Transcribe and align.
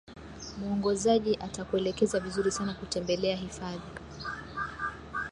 muongozaji 0.59 1.35
atakuelekeza 1.41 2.19
vizuri 2.19 2.51
sana 2.51 2.73
kutembelea 2.73 3.35
hifadhi 3.35 3.99